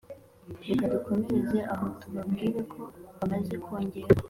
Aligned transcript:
reka 0.67 0.83
dukomereze 0.93 1.59
aho 1.73 1.85
tubabwire 1.99 2.59
ko 2.71 2.79
bamaze 3.17 3.55
kongera 3.65 4.07